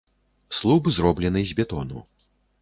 [0.59, 2.03] Слуп зроблены з бетону.